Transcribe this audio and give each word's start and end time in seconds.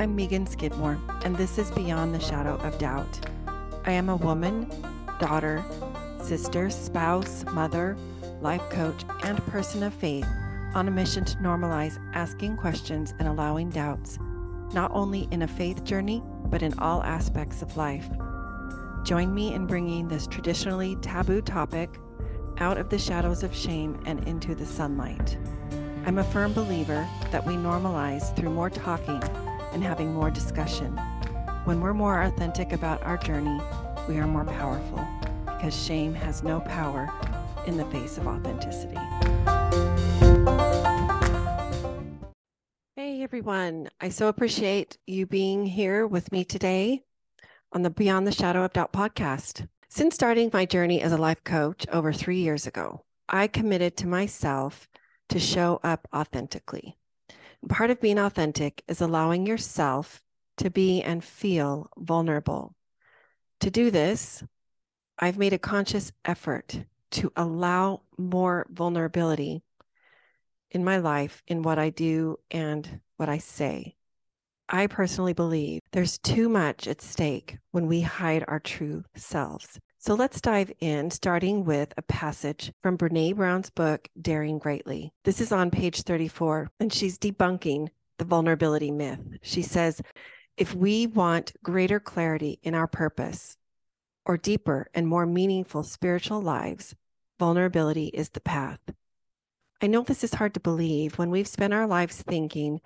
I'm 0.00 0.14
Megan 0.14 0.46
Skidmore, 0.46 0.96
and 1.24 1.36
this 1.36 1.58
is 1.58 1.72
Beyond 1.72 2.14
the 2.14 2.20
Shadow 2.20 2.54
of 2.58 2.78
Doubt. 2.78 3.18
I 3.84 3.90
am 3.90 4.08
a 4.08 4.14
woman, 4.14 4.70
daughter, 5.18 5.64
sister, 6.22 6.70
spouse, 6.70 7.44
mother, 7.46 7.96
life 8.40 8.62
coach, 8.70 9.04
and 9.24 9.44
person 9.46 9.82
of 9.82 9.92
faith 9.92 10.24
on 10.76 10.86
a 10.86 10.92
mission 10.92 11.24
to 11.24 11.36
normalize 11.38 11.98
asking 12.14 12.58
questions 12.58 13.12
and 13.18 13.26
allowing 13.26 13.70
doubts, 13.70 14.20
not 14.72 14.92
only 14.94 15.26
in 15.32 15.42
a 15.42 15.48
faith 15.48 15.82
journey, 15.82 16.22
but 16.44 16.62
in 16.62 16.78
all 16.78 17.02
aspects 17.02 17.60
of 17.60 17.76
life. 17.76 18.08
Join 19.02 19.34
me 19.34 19.52
in 19.52 19.66
bringing 19.66 20.06
this 20.06 20.28
traditionally 20.28 20.94
taboo 21.02 21.42
topic 21.42 21.90
out 22.58 22.78
of 22.78 22.88
the 22.88 22.98
shadows 23.00 23.42
of 23.42 23.52
shame 23.52 24.00
and 24.06 24.22
into 24.28 24.54
the 24.54 24.66
sunlight. 24.66 25.36
I'm 26.06 26.18
a 26.18 26.24
firm 26.24 26.52
believer 26.52 27.04
that 27.32 27.44
we 27.44 27.54
normalize 27.54 28.34
through 28.36 28.50
more 28.50 28.70
talking 28.70 29.20
and 29.78 29.86
having 29.86 30.12
more 30.12 30.28
discussion. 30.28 30.96
When 31.62 31.80
we're 31.80 31.94
more 31.94 32.22
authentic 32.22 32.72
about 32.72 33.00
our 33.04 33.16
journey, 33.16 33.60
we 34.08 34.18
are 34.18 34.26
more 34.26 34.44
powerful 34.44 35.06
because 35.44 35.72
shame 35.72 36.14
has 36.14 36.42
no 36.42 36.58
power 36.58 37.08
in 37.64 37.76
the 37.76 37.84
face 37.84 38.18
of 38.18 38.26
authenticity. 38.26 38.98
Hey 42.96 43.22
everyone, 43.22 43.88
I 44.00 44.08
so 44.08 44.26
appreciate 44.26 44.98
you 45.06 45.26
being 45.26 45.64
here 45.64 46.08
with 46.08 46.32
me 46.32 46.42
today 46.42 47.04
on 47.72 47.82
the 47.82 47.90
Beyond 47.90 48.26
the 48.26 48.32
Shadow 48.32 48.64
of 48.64 48.72
Doubt 48.72 48.92
podcast. 48.92 49.68
Since 49.88 50.16
starting 50.16 50.50
my 50.52 50.64
journey 50.64 51.00
as 51.00 51.12
a 51.12 51.16
life 51.16 51.44
coach 51.44 51.86
over 51.92 52.12
three 52.12 52.40
years 52.40 52.66
ago, 52.66 53.04
I 53.28 53.46
committed 53.46 53.96
to 53.98 54.08
myself 54.08 54.88
to 55.28 55.38
show 55.38 55.78
up 55.84 56.08
authentically. 56.12 56.97
Part 57.66 57.90
of 57.90 58.00
being 58.00 58.18
authentic 58.18 58.82
is 58.86 59.00
allowing 59.00 59.46
yourself 59.46 60.22
to 60.58 60.70
be 60.70 61.02
and 61.02 61.24
feel 61.24 61.90
vulnerable. 61.96 62.74
To 63.60 63.70
do 63.70 63.90
this, 63.90 64.44
I've 65.18 65.38
made 65.38 65.52
a 65.52 65.58
conscious 65.58 66.12
effort 66.24 66.84
to 67.12 67.32
allow 67.34 68.02
more 68.16 68.66
vulnerability 68.70 69.62
in 70.70 70.84
my 70.84 70.98
life, 70.98 71.42
in 71.46 71.62
what 71.62 71.78
I 71.78 71.90
do 71.90 72.38
and 72.50 73.00
what 73.16 73.28
I 73.28 73.38
say. 73.38 73.96
I 74.68 74.86
personally 74.86 75.32
believe 75.32 75.80
there's 75.92 76.18
too 76.18 76.48
much 76.48 76.86
at 76.86 77.00
stake 77.00 77.58
when 77.70 77.86
we 77.86 78.02
hide 78.02 78.44
our 78.46 78.60
true 78.60 79.04
selves. 79.16 79.80
So 80.08 80.14
let's 80.14 80.40
dive 80.40 80.72
in, 80.80 81.10
starting 81.10 81.66
with 81.66 81.92
a 81.98 82.02
passage 82.02 82.72
from 82.80 82.96
Brene 82.96 83.36
Brown's 83.36 83.68
book, 83.68 84.08
Daring 84.18 84.58
Greatly. 84.58 85.12
This 85.24 85.38
is 85.38 85.52
on 85.52 85.70
page 85.70 86.00
34, 86.00 86.70
and 86.80 86.90
she's 86.90 87.18
debunking 87.18 87.88
the 88.16 88.24
vulnerability 88.24 88.90
myth. 88.90 89.20
She 89.42 89.60
says, 89.60 90.00
if 90.56 90.74
we 90.74 91.06
want 91.06 91.52
greater 91.62 92.00
clarity 92.00 92.58
in 92.62 92.74
our 92.74 92.86
purpose 92.86 93.58
or 94.24 94.38
deeper 94.38 94.88
and 94.94 95.06
more 95.06 95.26
meaningful 95.26 95.82
spiritual 95.82 96.40
lives, 96.40 96.94
vulnerability 97.38 98.06
is 98.06 98.30
the 98.30 98.40
path. 98.40 98.80
I 99.82 99.88
know 99.88 100.04
this 100.04 100.24
is 100.24 100.32
hard 100.32 100.54
to 100.54 100.60
believe 100.60 101.18
when 101.18 101.28
we've 101.28 101.46
spent 101.46 101.74
our 101.74 101.86
lives 101.86 102.22
thinking 102.22 102.80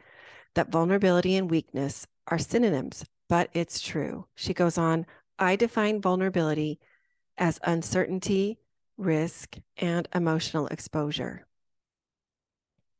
that 0.56 0.72
vulnerability 0.72 1.36
and 1.36 1.48
weakness 1.48 2.04
are 2.26 2.38
synonyms, 2.38 3.04
but 3.28 3.48
it's 3.52 3.80
true. 3.80 4.26
She 4.34 4.52
goes 4.52 4.76
on, 4.76 5.06
I 5.38 5.54
define 5.54 6.00
vulnerability 6.00 6.80
as 7.38 7.58
uncertainty, 7.64 8.58
risk, 8.96 9.56
and 9.76 10.08
emotional 10.14 10.66
exposure. 10.68 11.46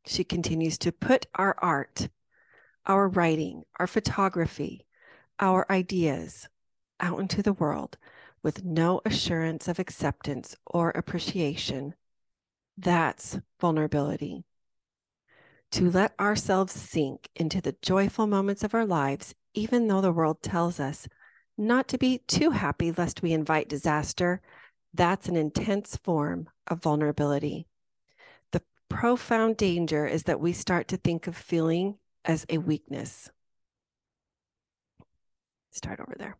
She 0.07 0.25
continues 0.25 0.79
to 0.79 0.93
put 0.93 1.27
our 1.35 1.55
art, 1.59 2.09
our 2.87 3.09
writing, 3.09 3.65
our 3.79 3.87
photography, 3.87 4.87
our 5.39 5.71
ideas 5.71 6.49
out 7.01 7.21
into 7.21 7.43
the 7.43 7.53
world 7.53 7.99
with 8.43 8.65
no 8.65 9.01
assurance 9.05 9.69
of 9.69 9.79
acceptance 9.79 10.57
or 10.67 10.91
appreciation. 10.91 11.95
That's 12.77 13.39
vulnerability. 13.61 14.45
To 15.73 15.91
let 15.91 16.19
ourselves 16.21 16.73
sink 16.73 17.29
into 17.37 17.61
the 17.61 17.77
joyful 17.81 18.27
moments 18.27 18.65
of 18.65 18.75
our 18.75 18.85
lives, 18.85 19.35
even 19.55 19.89
though 19.89 20.01
the 20.01 20.13
world 20.13 20.43
tells 20.43 20.81
us 20.81 21.09
not 21.57 21.89
to 21.89 21.99
be 21.99 22.19
too 22.27 22.51
happy 22.51 22.93
lest 22.93 23.23
we 23.23 23.33
invite 23.33 23.69
disaster. 23.69 24.41
That's 24.95 25.29
an 25.29 25.37
intense 25.37 25.97
form 25.97 26.49
of 26.67 26.83
vulnerability. 26.83 27.67
The 28.53 28.63
profound 28.89 29.57
danger 29.57 30.07
is 30.07 30.25
that 30.25 30.41
we 30.41 30.53
start 30.53 30.89
to 30.89 30.97
think 30.97 31.27
of 31.27 31.37
feeling 31.37 31.99
as 32.25 32.47
a 32.49 32.59
weakness. 32.59 33.31
Start 35.71 36.01
over 36.01 36.15
there. 36.19 36.37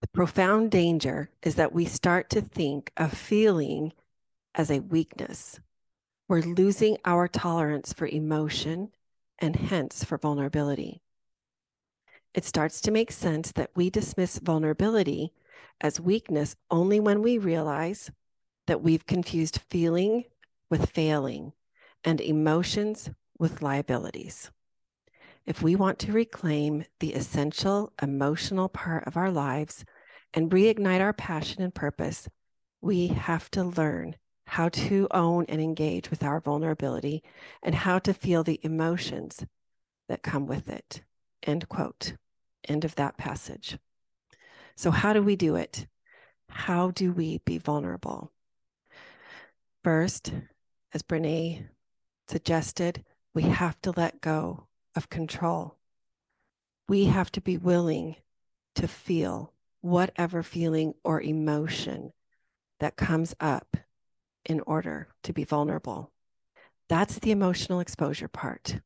The 0.00 0.08
profound 0.08 0.70
danger 0.70 1.30
is 1.42 1.56
that 1.56 1.72
we 1.72 1.84
start 1.84 2.30
to 2.30 2.40
think 2.40 2.92
of 2.96 3.12
feeling 3.12 3.92
as 4.54 4.70
a 4.70 4.80
weakness. 4.80 5.60
We're 6.28 6.42
losing 6.42 6.98
our 7.04 7.26
tolerance 7.26 7.92
for 7.92 8.06
emotion 8.06 8.90
and 9.38 9.56
hence 9.56 10.04
for 10.04 10.18
vulnerability 10.18 11.02
it 12.34 12.44
starts 12.44 12.80
to 12.82 12.90
make 12.90 13.10
sense 13.10 13.52
that 13.52 13.70
we 13.74 13.90
dismiss 13.90 14.38
vulnerability 14.38 15.32
as 15.80 16.00
weakness 16.00 16.56
only 16.70 17.00
when 17.00 17.22
we 17.22 17.38
realize 17.38 18.10
that 18.66 18.82
we've 18.82 19.06
confused 19.06 19.60
feeling 19.68 20.24
with 20.70 20.90
failing 20.90 21.52
and 22.04 22.20
emotions 22.20 23.10
with 23.38 23.62
liabilities. 23.62 24.50
If 25.46 25.62
we 25.62 25.74
want 25.74 25.98
to 26.00 26.12
reclaim 26.12 26.84
the 27.00 27.14
essential 27.14 27.92
emotional 28.02 28.68
part 28.68 29.06
of 29.06 29.16
our 29.16 29.30
lives 29.30 29.84
and 30.34 30.50
reignite 30.50 31.00
our 31.00 31.14
passion 31.14 31.62
and 31.62 31.74
purpose, 31.74 32.28
we 32.82 33.08
have 33.08 33.50
to 33.52 33.64
learn 33.64 34.16
how 34.46 34.68
to 34.68 35.08
own 35.10 35.46
and 35.48 35.60
engage 35.60 36.10
with 36.10 36.22
our 36.22 36.40
vulnerability 36.40 37.22
and 37.62 37.74
how 37.74 37.98
to 38.00 38.14
feel 38.14 38.44
the 38.44 38.60
emotions 38.62 39.44
that 40.08 40.22
come 40.22 40.46
with 40.46 40.68
it. 40.68 41.02
End 41.42 41.68
quote. 41.68 42.14
End 42.68 42.84
of 42.84 42.94
that 42.96 43.16
passage. 43.16 43.78
So, 44.76 44.90
how 44.90 45.12
do 45.12 45.22
we 45.22 45.36
do 45.36 45.56
it? 45.56 45.86
How 46.48 46.90
do 46.90 47.12
we 47.12 47.38
be 47.44 47.58
vulnerable? 47.58 48.32
First, 49.84 50.32
as 50.92 51.02
Brene 51.02 51.68
suggested, 52.28 53.04
we 53.34 53.42
have 53.42 53.80
to 53.82 53.92
let 53.96 54.20
go 54.20 54.66
of 54.94 55.08
control. 55.08 55.76
We 56.88 57.06
have 57.06 57.30
to 57.32 57.40
be 57.40 57.56
willing 57.56 58.16
to 58.74 58.88
feel 58.88 59.52
whatever 59.80 60.42
feeling 60.42 60.94
or 61.04 61.20
emotion 61.20 62.12
that 62.80 62.96
comes 62.96 63.34
up 63.40 63.76
in 64.44 64.60
order 64.60 65.08
to 65.22 65.32
be 65.32 65.44
vulnerable. 65.44 66.12
That's 66.88 67.18
the 67.18 67.30
emotional 67.30 67.80
exposure 67.80 68.28
part. 68.28 68.80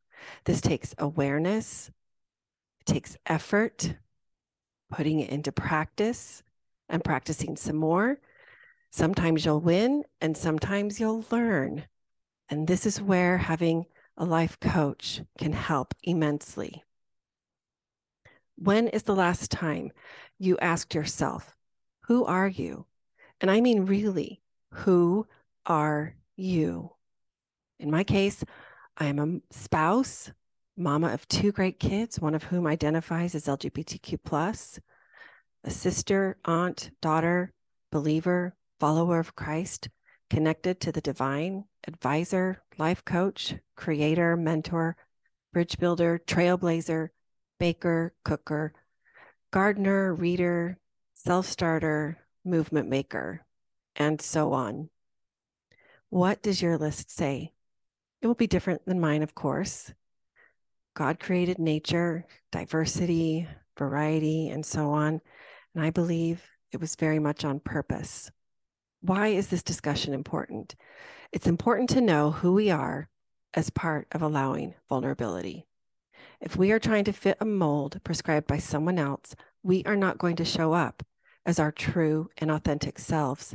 This 0.44 0.60
takes 0.60 0.94
awareness, 0.98 1.90
it 2.82 2.86
takes 2.92 3.16
effort, 3.26 3.94
putting 4.90 5.20
it 5.20 5.30
into 5.30 5.52
practice 5.52 6.42
and 6.88 7.04
practicing 7.04 7.56
some 7.56 7.76
more. 7.76 8.18
Sometimes 8.90 9.44
you'll 9.44 9.60
win 9.60 10.02
and 10.20 10.36
sometimes 10.36 10.98
you'll 10.98 11.24
learn. 11.30 11.84
And 12.48 12.66
this 12.66 12.84
is 12.84 13.00
where 13.00 13.38
having 13.38 13.86
a 14.16 14.24
life 14.24 14.58
coach 14.58 15.20
can 15.38 15.52
help 15.52 15.94
immensely. 16.02 16.82
When 18.56 18.88
is 18.88 19.04
the 19.04 19.14
last 19.14 19.52
time 19.52 19.92
you 20.40 20.58
asked 20.58 20.92
yourself, 20.92 21.56
Who 22.08 22.24
are 22.24 22.48
you? 22.48 22.86
And 23.40 23.48
I 23.48 23.60
mean, 23.60 23.86
really, 23.86 24.40
who 24.72 25.28
are 25.66 26.16
you? 26.34 26.90
In 27.78 27.92
my 27.92 28.02
case, 28.02 28.42
I 28.96 29.06
am 29.06 29.20
a 29.20 29.54
spouse, 29.54 30.32
mama 30.76 31.12
of 31.12 31.26
two 31.28 31.52
great 31.52 31.78
kids, 31.78 32.20
one 32.20 32.34
of 32.34 32.44
whom 32.44 32.66
identifies 32.66 33.34
as 33.34 33.46
LGBTQ 33.46 34.80
a 35.64 35.70
sister, 35.70 36.38
aunt, 36.44 36.90
daughter, 37.00 37.52
believer, 37.90 38.56
follower 38.80 39.18
of 39.20 39.36
Christ, 39.36 39.88
connected 40.28 40.80
to 40.80 40.92
the 40.92 41.00
divine, 41.00 41.64
advisor, 41.86 42.62
life 42.78 43.04
coach, 43.04 43.54
creator, 43.76 44.36
mentor, 44.36 44.96
bridge 45.52 45.78
builder, 45.78 46.20
trailblazer, 46.26 47.10
baker, 47.60 48.14
cooker, 48.24 48.72
gardener, 49.52 50.14
reader, 50.14 50.78
self 51.14 51.46
starter, 51.46 52.18
movement 52.44 52.88
maker, 52.88 53.44
and 53.94 54.20
so 54.20 54.52
on. 54.52 54.88
What 56.08 56.42
does 56.42 56.60
your 56.60 56.76
list 56.76 57.10
say? 57.10 57.52
It 58.20 58.26
will 58.26 58.34
be 58.34 58.46
different 58.46 58.84
than 58.86 59.00
mine, 59.00 59.22
of 59.22 59.34
course. 59.34 59.92
God 60.94 61.18
created 61.18 61.58
nature, 61.58 62.26
diversity, 62.50 63.48
variety, 63.78 64.48
and 64.48 64.64
so 64.64 64.90
on. 64.90 65.20
And 65.74 65.84
I 65.84 65.90
believe 65.90 66.42
it 66.70 66.80
was 66.80 66.96
very 66.96 67.18
much 67.18 67.44
on 67.44 67.60
purpose. 67.60 68.30
Why 69.00 69.28
is 69.28 69.48
this 69.48 69.62
discussion 69.62 70.12
important? 70.12 70.74
It's 71.32 71.46
important 71.46 71.88
to 71.90 72.00
know 72.00 72.30
who 72.30 72.52
we 72.52 72.70
are 72.70 73.08
as 73.54 73.70
part 73.70 74.06
of 74.12 74.22
allowing 74.22 74.74
vulnerability. 74.88 75.66
If 76.40 76.56
we 76.56 76.72
are 76.72 76.78
trying 76.78 77.04
to 77.04 77.12
fit 77.12 77.38
a 77.40 77.44
mold 77.46 78.00
prescribed 78.04 78.46
by 78.46 78.58
someone 78.58 78.98
else, 78.98 79.34
we 79.62 79.82
are 79.84 79.96
not 79.96 80.18
going 80.18 80.36
to 80.36 80.44
show 80.44 80.72
up 80.72 81.02
as 81.46 81.58
our 81.58 81.72
true 81.72 82.28
and 82.38 82.50
authentic 82.50 82.98
selves. 82.98 83.54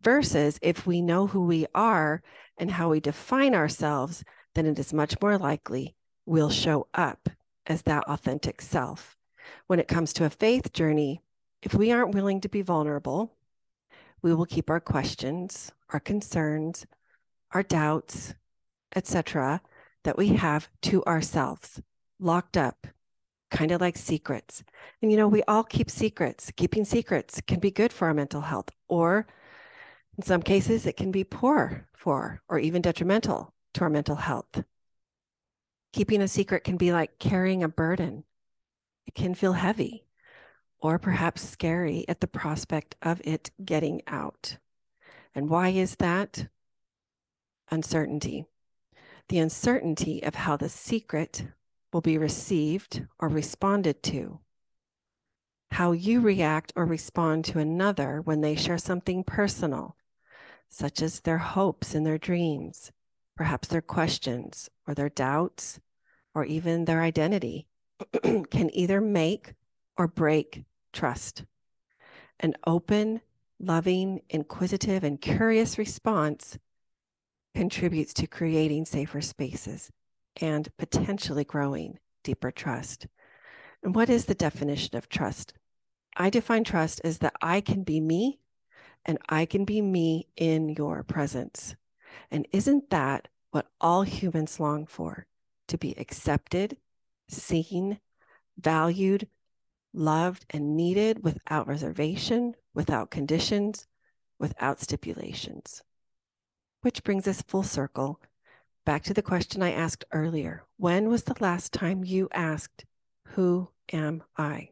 Versus 0.00 0.58
if 0.62 0.86
we 0.86 1.00
know 1.00 1.26
who 1.26 1.44
we 1.44 1.66
are 1.74 2.22
and 2.58 2.70
how 2.70 2.90
we 2.90 2.98
define 2.98 3.54
ourselves, 3.54 4.24
then 4.54 4.66
it 4.66 4.78
is 4.78 4.92
much 4.92 5.20
more 5.20 5.38
likely 5.38 5.94
we'll 6.26 6.50
show 6.50 6.86
up 6.94 7.28
as 7.66 7.82
that 7.82 8.04
authentic 8.04 8.60
self. 8.60 9.16
When 9.66 9.80
it 9.80 9.88
comes 9.88 10.12
to 10.14 10.24
a 10.24 10.30
faith 10.30 10.72
journey, 10.72 11.20
if 11.62 11.74
we 11.74 11.92
aren't 11.92 12.14
willing 12.14 12.40
to 12.40 12.48
be 12.48 12.62
vulnerable, 12.62 13.32
we 14.22 14.34
will 14.34 14.46
keep 14.46 14.70
our 14.70 14.80
questions, 14.80 15.72
our 15.90 16.00
concerns, 16.00 16.86
our 17.52 17.62
doubts, 17.62 18.34
etc., 18.94 19.60
that 20.04 20.18
we 20.18 20.28
have 20.28 20.68
to 20.82 21.04
ourselves, 21.04 21.80
locked 22.18 22.56
up, 22.56 22.86
kind 23.50 23.70
of 23.70 23.80
like 23.80 23.96
secrets. 23.96 24.64
And 25.00 25.10
you 25.10 25.16
know, 25.16 25.28
we 25.28 25.42
all 25.44 25.62
keep 25.62 25.90
secrets. 25.90 26.50
Keeping 26.56 26.84
secrets 26.84 27.40
can 27.40 27.60
be 27.60 27.70
good 27.70 27.92
for 27.92 28.08
our 28.08 28.14
mental 28.14 28.40
health, 28.40 28.70
or 28.88 29.26
in 30.16 30.24
some 30.24 30.42
cases, 30.42 30.86
it 30.86 30.96
can 30.96 31.10
be 31.10 31.24
poor 31.24 31.86
for 31.94 32.42
or 32.48 32.58
even 32.58 32.82
detrimental 32.82 33.54
to 33.74 33.82
our 33.82 33.90
mental 33.90 34.16
health. 34.16 34.64
Keeping 35.92 36.22
a 36.22 36.28
secret 36.28 36.64
can 36.64 36.76
be 36.76 36.92
like 36.92 37.18
carrying 37.18 37.62
a 37.62 37.68
burden, 37.68 38.24
it 39.06 39.14
can 39.14 39.34
feel 39.34 39.52
heavy 39.52 40.06
or 40.80 40.98
perhaps 40.98 41.48
scary 41.48 42.04
at 42.08 42.20
the 42.20 42.26
prospect 42.26 42.96
of 43.02 43.20
it 43.24 43.50
getting 43.64 44.02
out. 44.06 44.56
And 45.34 45.48
why 45.48 45.68
is 45.68 45.96
that? 45.96 46.48
Uncertainty. 47.70 48.46
The 49.28 49.38
uncertainty 49.38 50.22
of 50.22 50.34
how 50.34 50.56
the 50.56 50.68
secret 50.68 51.46
will 51.92 52.00
be 52.00 52.18
received 52.18 53.06
or 53.18 53.28
responded 53.28 54.02
to. 54.04 54.40
How 55.70 55.92
you 55.92 56.20
react 56.20 56.72
or 56.74 56.84
respond 56.84 57.44
to 57.46 57.58
another 57.58 58.20
when 58.20 58.40
they 58.40 58.56
share 58.56 58.78
something 58.78 59.24
personal, 59.24 59.96
such 60.68 61.00
as 61.00 61.20
their 61.20 61.38
hopes 61.38 61.94
and 61.94 62.04
their 62.04 62.18
dreams, 62.18 62.92
perhaps 63.36 63.68
their 63.68 63.82
questions 63.82 64.68
or 64.86 64.94
their 64.94 65.08
doubts, 65.08 65.80
or 66.34 66.44
even 66.44 66.84
their 66.84 67.02
identity, 67.02 67.66
can 68.22 68.74
either 68.74 69.00
make 69.00 69.54
or 69.96 70.08
break 70.08 70.64
trust. 70.92 71.44
An 72.40 72.54
open, 72.66 73.20
loving, 73.60 74.22
inquisitive, 74.30 75.04
and 75.04 75.20
curious 75.20 75.78
response 75.78 76.58
contributes 77.54 78.14
to 78.14 78.26
creating 78.26 78.84
safer 78.84 79.20
spaces 79.20 79.90
and 80.40 80.68
potentially 80.78 81.44
growing 81.44 81.98
deeper 82.24 82.50
trust. 82.50 83.06
And 83.82 83.94
what 83.94 84.08
is 84.08 84.24
the 84.24 84.34
definition 84.34 84.96
of 84.96 85.08
trust? 85.08 85.54
I 86.16 86.30
define 86.30 86.64
trust 86.64 87.00
as 87.04 87.18
that 87.18 87.34
I 87.40 87.60
can 87.60 87.82
be 87.82 88.00
me 88.00 88.40
and 89.04 89.18
I 89.28 89.46
can 89.46 89.64
be 89.64 89.80
me 89.82 90.28
in 90.36 90.68
your 90.70 91.02
presence. 91.02 91.74
And 92.30 92.46
isn't 92.52 92.90
that 92.90 93.28
what 93.50 93.66
all 93.80 94.02
humans 94.02 94.60
long 94.60 94.86
for? 94.86 95.26
To 95.68 95.78
be 95.78 95.94
accepted, 95.98 96.76
seen, 97.28 98.00
valued, 98.58 99.28
loved, 99.92 100.46
and 100.50 100.76
needed 100.76 101.22
without 101.22 101.66
reservation, 101.66 102.54
without 102.74 103.10
conditions, 103.10 103.86
without 104.38 104.80
stipulations. 104.80 105.82
Which 106.82 107.04
brings 107.04 107.28
us 107.28 107.42
full 107.42 107.62
circle 107.62 108.20
back 108.84 109.04
to 109.04 109.14
the 109.14 109.22
question 109.22 109.62
I 109.62 109.72
asked 109.72 110.04
earlier. 110.12 110.64
When 110.76 111.08
was 111.08 111.24
the 111.24 111.36
last 111.40 111.72
time 111.72 112.04
you 112.04 112.28
asked, 112.32 112.84
Who 113.28 113.68
am 113.92 114.24
I? 114.36 114.70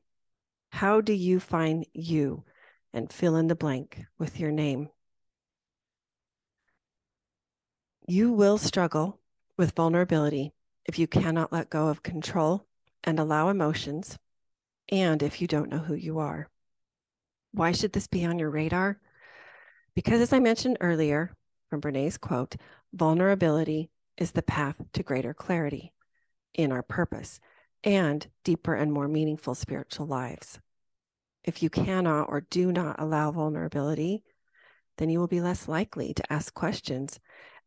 How 0.73 1.01
do 1.01 1.13
you 1.13 1.41
find 1.41 1.87
you? 1.93 2.45
And 2.93 3.13
fill 3.13 3.37
in 3.37 3.47
the 3.47 3.55
blank 3.55 4.05
with 4.19 4.41
your 4.41 4.51
name. 4.51 4.89
You 8.11 8.33
will 8.33 8.59
struggle 8.59 9.21
with 9.57 9.77
vulnerability 9.77 10.53
if 10.85 10.99
you 10.99 11.07
cannot 11.07 11.53
let 11.53 11.71
go 11.71 11.87
of 11.87 12.03
control 12.03 12.67
and 13.05 13.21
allow 13.21 13.51
emotions, 13.51 14.19
and 14.89 15.23
if 15.23 15.41
you 15.41 15.47
don't 15.47 15.71
know 15.71 15.79
who 15.79 15.95
you 15.95 16.19
are. 16.19 16.49
Why 17.53 17.71
should 17.71 17.93
this 17.93 18.09
be 18.09 18.25
on 18.25 18.41
your 18.41 18.51
radar? 18.51 18.99
Because, 19.95 20.21
as 20.21 20.33
I 20.33 20.41
mentioned 20.41 20.79
earlier 20.81 21.37
from 21.69 21.79
Brene's 21.79 22.19
quote, 22.19 22.57
vulnerability 22.93 23.91
is 24.17 24.33
the 24.33 24.43
path 24.43 24.75
to 24.95 25.05
greater 25.05 25.33
clarity 25.33 25.93
in 26.53 26.73
our 26.73 26.83
purpose 26.83 27.39
and 27.85 28.27
deeper 28.43 28.75
and 28.75 28.93
more 28.93 29.07
meaningful 29.07 29.55
spiritual 29.55 30.09
lives. 30.09 30.59
If 31.45 31.63
you 31.63 31.71
cannot 31.71 32.29
or 32.29 32.41
do 32.41 32.73
not 32.73 32.99
allow 32.99 33.31
vulnerability, 33.31 34.25
then 34.99 35.11
you 35.11 35.21
will 35.21 35.29
be 35.29 35.41
less 35.41 35.69
likely 35.69 36.13
to 36.13 36.33
ask 36.33 36.53
questions 36.53 37.21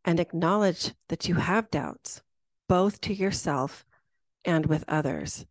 and 0.05 0.19
acknowledge 0.19 0.93
that 1.09 1.27
you 1.27 1.35
have 1.35 1.71
doubts, 1.71 2.21
both 2.67 2.99
to 3.01 3.13
yourself 3.13 3.85
and 4.45 4.65
with 4.65 4.83
others. 4.87 5.45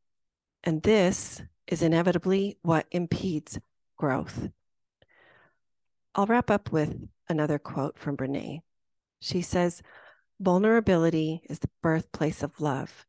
And 0.63 0.83
this 0.83 1.43
is 1.67 1.83
inevitably 1.83 2.59
what 2.63 2.87
impedes 2.91 3.59
growth. 3.97 4.49
I'll 6.15 6.27
wrap 6.27 6.51
up 6.51 6.71
with 6.71 6.95
another 7.29 7.59
quote 7.59 7.99
from 7.99 8.17
Brene. 8.17 8.61
She 9.21 9.43
says, 9.43 9.83
Vulnerability 10.41 11.43
is 11.49 11.61
the 11.61 11.71
birthplace 11.83 12.43
of 12.43 12.61
love, 12.61 13.07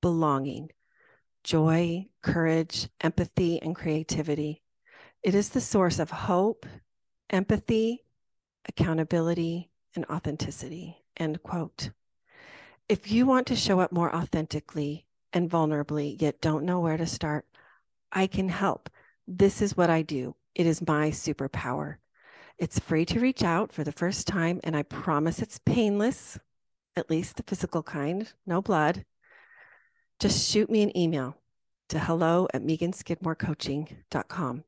belonging, 0.00 0.70
joy, 1.44 2.06
courage, 2.22 2.88
empathy, 3.00 3.60
and 3.60 3.76
creativity. 3.76 4.62
It 5.22 5.34
is 5.34 5.50
the 5.50 5.60
source 5.60 5.98
of 5.98 6.10
hope, 6.10 6.66
empathy, 7.28 8.04
accountability, 8.66 9.69
and 9.94 10.04
authenticity. 10.06 10.98
End 11.16 11.42
quote. 11.42 11.90
If 12.88 13.10
you 13.10 13.26
want 13.26 13.46
to 13.48 13.56
show 13.56 13.80
up 13.80 13.92
more 13.92 14.14
authentically 14.14 15.06
and 15.32 15.50
vulnerably, 15.50 16.20
yet 16.20 16.40
don't 16.40 16.64
know 16.64 16.80
where 16.80 16.96
to 16.96 17.06
start, 17.06 17.46
I 18.10 18.26
can 18.26 18.48
help. 18.48 18.90
This 19.26 19.62
is 19.62 19.76
what 19.76 19.90
I 19.90 20.02
do. 20.02 20.34
It 20.54 20.66
is 20.66 20.86
my 20.86 21.10
superpower. 21.10 21.96
It's 22.58 22.78
free 22.78 23.04
to 23.06 23.20
reach 23.20 23.42
out 23.42 23.72
for 23.72 23.84
the 23.84 23.92
first 23.92 24.26
time, 24.26 24.60
and 24.64 24.76
I 24.76 24.82
promise 24.82 25.40
it's 25.40 25.60
painless 25.64 26.38
at 26.96 27.10
least 27.10 27.36
the 27.36 27.42
physical 27.42 27.82
kind, 27.82 28.32
no 28.46 28.62
blood, 28.62 29.04
just 30.18 30.50
shoot 30.50 30.70
me 30.70 30.82
an 30.82 30.96
email 30.96 31.36
to 31.88 31.98
hello 31.98 32.48
at 32.52 32.62
meganskidmorecoaching.com. 32.62 34.64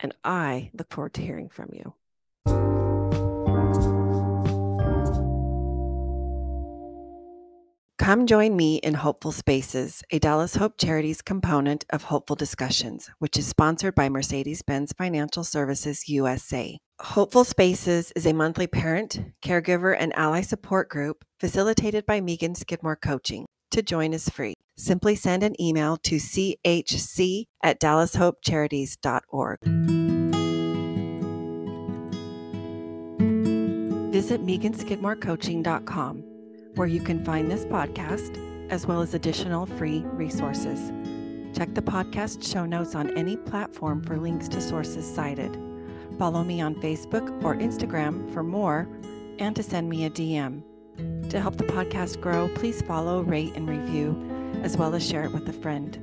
And 0.00 0.14
I 0.24 0.70
look 0.74 0.92
forward 0.92 1.14
to 1.14 1.22
hearing 1.22 1.48
from 1.48 1.70
you. 1.72 1.94
Come 8.02 8.26
join 8.26 8.56
me 8.56 8.78
in 8.78 8.94
Hopeful 8.94 9.30
Spaces, 9.30 10.02
a 10.10 10.18
Dallas 10.18 10.56
Hope 10.56 10.76
Charities 10.76 11.22
component 11.22 11.84
of 11.90 12.02
Hopeful 12.02 12.34
Discussions, 12.34 13.08
which 13.20 13.38
is 13.38 13.46
sponsored 13.46 13.94
by 13.94 14.08
Mercedes 14.08 14.60
Benz 14.60 14.92
Financial 14.92 15.44
Services 15.44 16.08
USA. 16.08 16.78
Hopeful 16.98 17.44
Spaces 17.44 18.12
is 18.16 18.26
a 18.26 18.32
monthly 18.32 18.66
parent, 18.66 19.20
caregiver, 19.40 19.96
and 19.96 20.12
ally 20.16 20.40
support 20.40 20.88
group 20.88 21.24
facilitated 21.38 22.04
by 22.04 22.20
Megan 22.20 22.56
Skidmore 22.56 22.96
Coaching. 22.96 23.46
To 23.70 23.82
join 23.82 24.12
is 24.12 24.28
free. 24.28 24.54
Simply 24.76 25.14
send 25.14 25.44
an 25.44 25.54
email 25.62 25.96
to 25.98 26.16
chc 26.16 27.44
at 27.62 27.80
dallashopecharities.org. 27.80 29.58
Visit 34.12 34.44
meganskidmorecoaching.com 34.44 36.31
where 36.74 36.88
you 36.88 37.00
can 37.00 37.24
find 37.24 37.50
this 37.50 37.64
podcast 37.64 38.38
as 38.70 38.86
well 38.86 39.02
as 39.02 39.14
additional 39.14 39.66
free 39.66 40.00
resources. 40.12 40.90
Check 41.56 41.74
the 41.74 41.82
podcast 41.82 42.50
show 42.50 42.64
notes 42.64 42.94
on 42.94 43.16
any 43.16 43.36
platform 43.36 44.02
for 44.02 44.16
links 44.16 44.48
to 44.48 44.60
sources 44.60 45.04
cited. 45.04 45.58
Follow 46.18 46.42
me 46.42 46.60
on 46.60 46.74
Facebook 46.76 47.28
or 47.44 47.54
Instagram 47.56 48.32
for 48.32 48.42
more 48.42 48.88
and 49.38 49.54
to 49.56 49.62
send 49.62 49.88
me 49.88 50.06
a 50.06 50.10
DM. 50.10 50.62
To 51.30 51.40
help 51.40 51.56
the 51.56 51.64
podcast 51.64 52.20
grow, 52.20 52.48
please 52.54 52.82
follow, 52.82 53.22
rate, 53.22 53.52
and 53.54 53.68
review, 53.68 54.16
as 54.62 54.76
well 54.76 54.94
as 54.94 55.06
share 55.06 55.24
it 55.24 55.32
with 55.32 55.48
a 55.48 55.52
friend. 55.52 55.98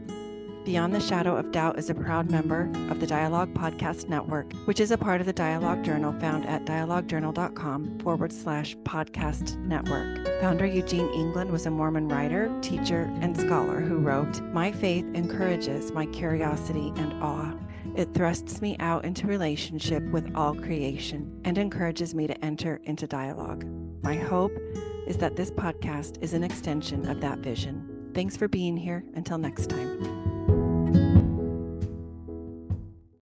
Beyond 0.69 0.93
the 0.93 0.99
Shadow 0.99 1.35
of 1.35 1.51
Doubt 1.51 1.79
is 1.79 1.89
a 1.89 1.95
proud 1.95 2.29
member 2.29 2.71
of 2.91 2.99
the 2.99 3.07
Dialogue 3.07 3.51
Podcast 3.55 4.07
Network, 4.07 4.53
which 4.65 4.79
is 4.79 4.91
a 4.91 4.99
part 4.99 5.19
of 5.19 5.25
the 5.25 5.33
Dialogue 5.33 5.83
Journal 5.83 6.13
found 6.19 6.45
at 6.45 6.63
dialoguejournal.com 6.65 7.97
forward 8.01 8.31
slash 8.31 8.77
podcast 8.83 9.57
network. 9.65 10.27
Founder 10.39 10.67
Eugene 10.67 11.09
England 11.11 11.49
was 11.49 11.65
a 11.65 11.71
Mormon 11.71 12.07
writer, 12.07 12.55
teacher, 12.61 13.11
and 13.19 13.35
scholar 13.35 13.79
who 13.79 13.97
wrote, 13.97 14.41
My 14.53 14.71
faith 14.71 15.07
encourages 15.15 15.91
my 15.91 16.05
curiosity 16.05 16.93
and 16.97 17.13
awe. 17.23 17.55
It 17.95 18.13
thrusts 18.13 18.61
me 18.61 18.77
out 18.79 19.05
into 19.05 19.25
relationship 19.25 20.03
with 20.11 20.31
all 20.35 20.53
creation 20.53 21.41
and 21.45 21.57
encourages 21.57 22.13
me 22.13 22.27
to 22.27 22.45
enter 22.45 22.79
into 22.83 23.07
dialogue. 23.07 23.65
My 24.03 24.17
hope 24.17 24.55
is 25.07 25.17
that 25.17 25.35
this 25.35 25.49
podcast 25.49 26.21
is 26.21 26.33
an 26.33 26.43
extension 26.43 27.09
of 27.09 27.21
that 27.21 27.39
vision. 27.39 28.11
Thanks 28.13 28.37
for 28.37 28.47
being 28.47 28.77
here. 28.77 29.03
Until 29.15 29.39
next 29.39 29.71
time. 29.71 30.18